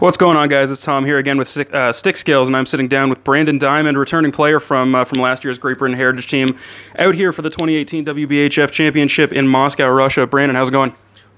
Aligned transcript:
What's 0.00 0.16
going 0.16 0.38
on, 0.38 0.48
guys? 0.48 0.70
It's 0.70 0.82
Tom 0.82 1.04
here 1.04 1.18
again 1.18 1.36
with 1.36 1.46
Stick, 1.46 1.74
uh, 1.74 1.92
Stick 1.92 2.16
Skills, 2.16 2.48
and 2.48 2.56
I'm 2.56 2.64
sitting 2.64 2.88
down 2.88 3.10
with 3.10 3.22
Brandon 3.22 3.58
Diamond, 3.58 3.98
returning 3.98 4.32
player 4.32 4.58
from 4.58 4.94
uh, 4.94 5.04
from 5.04 5.20
last 5.20 5.44
year's 5.44 5.58
Great 5.58 5.78
Britain 5.78 5.94
Heritage 5.94 6.26
Team, 6.26 6.56
out 6.98 7.14
here 7.14 7.32
for 7.32 7.42
the 7.42 7.50
2018 7.50 8.06
WBHF 8.06 8.70
Championship 8.70 9.30
in 9.30 9.46
Moscow, 9.46 9.90
Russia. 9.90 10.26
Brandon, 10.26 10.56
how's 10.56 10.68
it 10.68 10.72
going? 10.72 10.94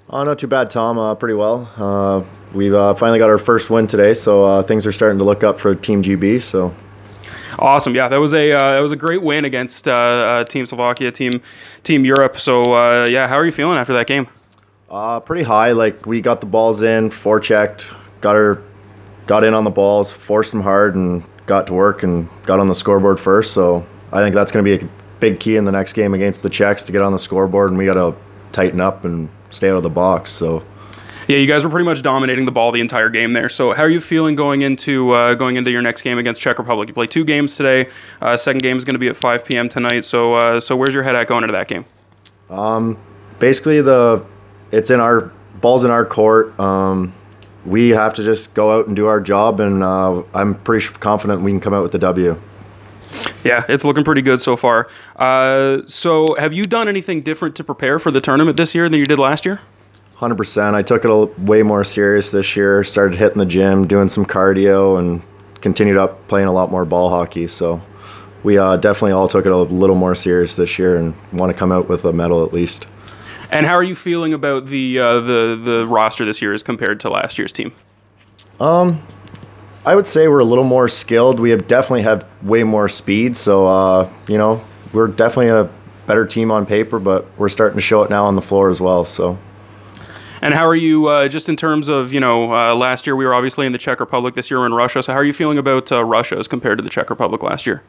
Uh, 0.08 0.22
not 0.22 0.38
too 0.38 0.46
bad, 0.46 0.70
Tom. 0.70 0.96
Uh, 0.96 1.12
pretty 1.16 1.34
well. 1.34 1.68
Uh, 1.76 2.22
we've 2.52 2.72
uh, 2.72 2.94
finally 2.94 3.18
got 3.18 3.28
our 3.28 3.38
first 3.38 3.68
win 3.68 3.88
today, 3.88 4.14
so 4.14 4.44
uh, 4.44 4.62
things 4.62 4.86
are 4.86 4.92
starting 4.92 5.18
to 5.18 5.24
look 5.24 5.42
up 5.42 5.58
for 5.58 5.74
Team 5.74 6.00
GB. 6.00 6.40
So 6.40 6.72
Awesome, 7.58 7.96
yeah, 7.96 8.06
that 8.06 8.18
was 8.18 8.32
a 8.32 8.52
uh, 8.52 8.74
that 8.74 8.80
was 8.80 8.92
a 8.92 8.96
great 8.96 9.24
win 9.24 9.44
against 9.44 9.88
uh, 9.88 9.92
uh, 9.92 10.44
Team 10.44 10.66
Slovakia, 10.66 11.10
Team 11.10 11.42
Team 11.82 12.04
Europe. 12.04 12.38
So 12.38 12.74
uh, 12.74 13.08
yeah, 13.10 13.26
how 13.26 13.38
are 13.38 13.44
you 13.44 13.50
feeling 13.50 13.76
after 13.78 13.92
that 13.94 14.06
game? 14.06 14.28
uh, 14.88 15.18
pretty 15.18 15.42
high. 15.42 15.72
Like 15.72 16.06
we 16.06 16.20
got 16.20 16.40
the 16.40 16.46
balls 16.46 16.82
in, 16.82 17.10
forechecked, 17.10 17.92
got 18.22 18.36
her, 18.36 18.62
got 19.26 19.44
in 19.44 19.52
on 19.52 19.64
the 19.64 19.70
balls, 19.70 20.10
forced 20.10 20.52
them 20.52 20.62
hard, 20.62 20.94
and 20.94 21.22
got 21.44 21.66
to 21.66 21.74
work 21.74 22.02
and 22.02 22.28
got 22.44 22.58
on 22.58 22.68
the 22.68 22.74
scoreboard 22.74 23.20
first. 23.20 23.52
So 23.52 23.86
I 24.10 24.22
think 24.22 24.34
that's 24.34 24.50
going 24.50 24.64
to 24.64 24.78
be 24.78 24.86
a 24.86 24.88
big 25.20 25.38
key 25.38 25.56
in 25.56 25.66
the 25.66 25.72
next 25.72 25.92
game 25.92 26.14
against 26.14 26.42
the 26.42 26.48
Czechs 26.48 26.84
to 26.84 26.92
get 26.92 27.02
on 27.02 27.12
the 27.12 27.18
scoreboard, 27.18 27.70
and 27.70 27.78
we 27.78 27.84
got 27.84 27.94
to 27.94 28.16
tighten 28.52 28.80
up 28.80 29.04
and 29.04 29.28
stay 29.50 29.68
out 29.68 29.76
of 29.76 29.82
the 29.82 29.90
box. 29.90 30.30
So. 30.30 30.64
Yeah, 31.28 31.36
you 31.36 31.46
guys 31.46 31.62
were 31.62 31.70
pretty 31.70 31.84
much 31.84 32.02
dominating 32.02 32.46
the 32.46 32.52
ball 32.52 32.72
the 32.72 32.80
entire 32.80 33.08
game 33.08 33.32
there. 33.32 33.48
So, 33.48 33.72
how 33.72 33.84
are 33.84 33.88
you 33.88 34.00
feeling 34.00 34.34
going 34.34 34.62
into 34.62 35.12
uh, 35.12 35.34
going 35.34 35.54
into 35.54 35.70
your 35.70 35.80
next 35.80 36.02
game 36.02 36.18
against 36.18 36.40
Czech 36.40 36.58
Republic? 36.58 36.88
You 36.88 36.94
play 36.94 37.06
two 37.06 37.24
games 37.24 37.54
today. 37.54 37.88
Uh, 38.20 38.36
second 38.36 38.62
game 38.62 38.76
is 38.76 38.84
going 38.84 38.94
to 38.94 38.98
be 38.98 39.06
at 39.06 39.16
5 39.16 39.44
p.m. 39.44 39.68
tonight. 39.68 40.04
So, 40.04 40.34
uh, 40.34 40.58
so 40.58 40.76
where's 40.76 40.92
your 40.92 41.04
head 41.04 41.14
at 41.14 41.28
going 41.28 41.44
into 41.44 41.52
that 41.52 41.68
game? 41.68 41.84
Um, 42.50 42.98
basically 43.38 43.80
the 43.80 44.24
it's 44.72 44.90
in 44.90 44.98
our 44.98 45.32
balls 45.60 45.84
in 45.84 45.90
our 45.90 46.04
court. 46.04 46.58
Um, 46.58 47.14
we 47.64 47.90
have 47.90 48.14
to 48.14 48.24
just 48.24 48.54
go 48.54 48.72
out 48.72 48.86
and 48.86 48.96
do 48.96 49.06
our 49.06 49.20
job, 49.20 49.60
and 49.60 49.82
uh, 49.82 50.22
I'm 50.34 50.54
pretty 50.54 50.86
confident 50.94 51.42
we 51.42 51.50
can 51.50 51.60
come 51.60 51.74
out 51.74 51.82
with 51.82 51.92
the 51.92 51.98
W. 51.98 52.40
Yeah, 53.44 53.64
it's 53.68 53.84
looking 53.84 54.04
pretty 54.04 54.22
good 54.22 54.40
so 54.40 54.56
far. 54.56 54.88
Uh, 55.16 55.82
so, 55.86 56.34
have 56.36 56.52
you 56.52 56.64
done 56.66 56.88
anything 56.88 57.22
different 57.22 57.56
to 57.56 57.64
prepare 57.64 57.98
for 57.98 58.10
the 58.10 58.20
tournament 58.20 58.56
this 58.56 58.74
year 58.74 58.88
than 58.88 58.98
you 58.98 59.06
did 59.06 59.18
last 59.18 59.44
year? 59.44 59.60
Hundred 60.16 60.36
percent. 60.36 60.76
I 60.76 60.82
took 60.82 61.04
it 61.04 61.10
a, 61.10 61.26
way 61.42 61.62
more 61.62 61.84
serious 61.84 62.30
this 62.30 62.56
year. 62.56 62.84
Started 62.84 63.18
hitting 63.18 63.38
the 63.38 63.46
gym, 63.46 63.86
doing 63.86 64.08
some 64.08 64.24
cardio, 64.24 64.98
and 64.98 65.22
continued 65.60 65.96
up 65.96 66.26
playing 66.28 66.46
a 66.46 66.52
lot 66.52 66.70
more 66.70 66.84
ball 66.84 67.10
hockey. 67.10 67.48
So 67.48 67.82
we 68.42 68.56
uh, 68.58 68.76
definitely 68.76 69.12
all 69.12 69.28
took 69.28 69.46
it 69.46 69.52
a 69.52 69.56
little 69.56 69.96
more 69.96 70.14
serious 70.14 70.56
this 70.56 70.78
year, 70.78 70.96
and 70.96 71.14
want 71.32 71.52
to 71.52 71.58
come 71.58 71.72
out 71.72 71.88
with 71.88 72.04
a 72.04 72.12
medal 72.12 72.44
at 72.44 72.52
least. 72.52 72.86
And 73.52 73.66
how 73.66 73.74
are 73.74 73.82
you 73.82 73.94
feeling 73.94 74.32
about 74.32 74.66
the 74.66 74.98
uh, 74.98 75.20
the 75.20 75.60
the 75.62 75.86
roster 75.86 76.24
this 76.24 76.40
year 76.40 76.52
as 76.52 76.62
compared 76.62 76.98
to 77.00 77.10
last 77.10 77.38
year's 77.38 77.52
team? 77.52 77.74
Um, 78.58 79.06
I 79.84 79.94
would 79.94 80.06
say 80.06 80.26
we're 80.28 80.38
a 80.38 80.44
little 80.44 80.64
more 80.64 80.88
skilled. 80.88 81.38
We 81.38 81.50
have 81.50 81.66
definitely 81.66 82.02
have 82.02 82.26
way 82.42 82.64
more 82.64 82.88
speed. 82.88 83.36
So 83.36 83.66
uh, 83.66 84.10
you 84.26 84.38
know, 84.38 84.64
we're 84.92 85.08
definitely 85.08 85.48
a 85.48 85.70
better 86.06 86.26
team 86.26 86.50
on 86.50 86.64
paper, 86.66 86.98
but 86.98 87.26
we're 87.38 87.50
starting 87.50 87.76
to 87.76 87.82
show 87.82 88.02
it 88.02 88.10
now 88.10 88.24
on 88.24 88.34
the 88.34 88.42
floor 88.42 88.70
as 88.70 88.80
well. 88.80 89.04
So 89.04 89.38
And 90.40 90.54
how 90.54 90.66
are 90.66 90.74
you 90.74 91.08
uh, 91.08 91.28
just 91.28 91.48
in 91.48 91.56
terms 91.56 91.90
of 91.90 92.12
you 92.12 92.20
know 92.20 92.54
uh, 92.54 92.74
last 92.74 93.06
year 93.06 93.14
we 93.14 93.26
were 93.26 93.34
obviously 93.34 93.66
in 93.66 93.72
the 93.72 93.78
Czech 93.78 94.00
Republic, 94.00 94.34
this 94.34 94.50
year 94.50 94.60
we're 94.60 94.66
in 94.66 94.74
Russia. 94.74 95.02
So 95.02 95.12
how 95.12 95.18
are 95.18 95.24
you 95.24 95.34
feeling 95.34 95.58
about 95.58 95.92
uh, 95.92 96.02
Russia 96.02 96.36
as 96.38 96.48
compared 96.48 96.78
to 96.78 96.82
the 96.82 96.90
Czech 96.90 97.10
Republic 97.10 97.42
last 97.42 97.66
year? 97.66 97.82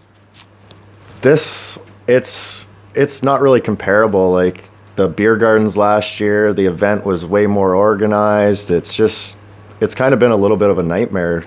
this 1.23 1.79
it's 2.07 2.67
it's 2.93 3.23
not 3.23 3.41
really 3.41 3.61
comparable. 3.61 4.31
Like 4.31 4.69
the 4.95 5.07
beer 5.07 5.35
gardens 5.35 5.75
last 5.77 6.19
year, 6.19 6.53
the 6.53 6.65
event 6.65 7.05
was 7.05 7.25
way 7.25 7.47
more 7.47 7.73
organized. 7.75 8.71
It's 8.71 8.93
just 8.95 9.37
it's 9.81 9.95
kind 9.95 10.13
of 10.13 10.19
been 10.19 10.31
a 10.31 10.35
little 10.37 10.57
bit 10.57 10.69
of 10.69 10.77
a 10.77 10.83
nightmare. 10.83 11.43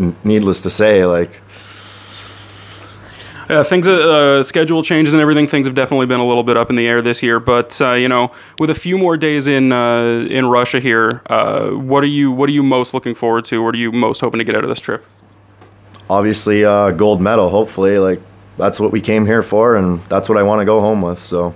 n- 0.00 0.16
Needless 0.24 0.62
to 0.62 0.70
say, 0.70 1.04
like 1.04 1.30
Uh, 3.50 3.64
things, 3.64 3.88
uh, 3.88 4.42
schedule 4.42 4.82
changes 4.82 5.14
and 5.14 5.22
everything. 5.22 5.46
Things 5.46 5.64
have 5.64 5.74
definitely 5.74 6.04
been 6.04 6.20
a 6.20 6.26
little 6.26 6.42
bit 6.42 6.58
up 6.58 6.68
in 6.68 6.76
the 6.76 6.86
air 6.86 7.00
this 7.00 7.22
year. 7.22 7.40
But 7.40 7.80
uh, 7.80 7.92
you 7.92 8.06
know, 8.06 8.30
with 8.58 8.68
a 8.68 8.74
few 8.74 8.98
more 8.98 9.16
days 9.16 9.46
in 9.46 9.72
uh, 9.72 10.26
in 10.28 10.46
Russia 10.46 10.80
here, 10.80 11.22
uh, 11.30 11.68
what 11.70 12.04
are 12.04 12.08
you 12.08 12.30
what 12.30 12.50
are 12.50 12.52
you 12.52 12.62
most 12.62 12.92
looking 12.92 13.14
forward 13.14 13.46
to? 13.46 13.62
What 13.62 13.74
are 13.74 13.78
you 13.78 13.90
most 13.90 14.20
hoping 14.20 14.36
to 14.38 14.44
get 14.44 14.54
out 14.54 14.64
of 14.64 14.68
this 14.70 14.80
trip? 14.80 15.04
obviously 16.10 16.64
uh, 16.64 16.90
gold 16.92 17.20
medal. 17.20 17.50
Hopefully, 17.50 17.98
like 17.98 18.20
that's 18.56 18.80
what 18.80 18.92
we 18.92 19.00
came 19.00 19.24
here 19.26 19.42
for, 19.42 19.76
and 19.76 20.02
that's 20.08 20.28
what 20.28 20.36
I 20.38 20.42
want 20.42 20.60
to 20.60 20.64
go 20.66 20.80
home 20.80 21.00
with. 21.02 21.18
So. 21.18 21.54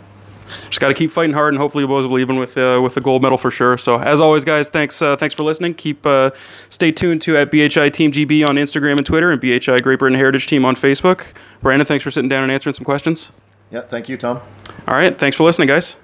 Just 0.66 0.80
got 0.80 0.88
to 0.88 0.94
keep 0.94 1.10
fighting 1.10 1.34
hard, 1.34 1.54
and 1.54 1.60
hopefully, 1.60 1.86
boys 1.86 2.06
will 2.06 2.14
leave 2.14 2.28
with 2.28 2.56
uh, 2.56 2.80
with 2.82 2.94
the 2.94 3.00
gold 3.00 3.22
medal 3.22 3.38
for 3.38 3.50
sure. 3.50 3.76
So, 3.78 3.98
as 3.98 4.20
always, 4.20 4.44
guys, 4.44 4.68
thanks 4.68 5.02
uh, 5.02 5.16
thanks 5.16 5.34
for 5.34 5.42
listening. 5.42 5.74
Keep 5.74 6.06
uh, 6.06 6.30
stay 6.70 6.92
tuned 6.92 7.22
to 7.22 7.36
at 7.36 7.50
BHI 7.50 7.90
Team 7.92 8.12
GB 8.12 8.46
on 8.46 8.56
Instagram 8.56 8.96
and 8.96 9.06
Twitter, 9.06 9.30
and 9.30 9.40
BHI 9.40 9.80
Great 9.80 9.98
Britain 9.98 10.18
Heritage 10.18 10.46
Team 10.46 10.64
on 10.64 10.76
Facebook. 10.76 11.24
Brandon, 11.60 11.86
thanks 11.86 12.04
for 12.04 12.10
sitting 12.10 12.28
down 12.28 12.42
and 12.42 12.52
answering 12.52 12.74
some 12.74 12.84
questions. 12.84 13.30
Yeah, 13.70 13.82
thank 13.82 14.08
you, 14.08 14.16
Tom. 14.16 14.40
All 14.86 14.94
right, 14.94 15.18
thanks 15.18 15.36
for 15.36 15.44
listening, 15.44 15.68
guys. 15.68 15.96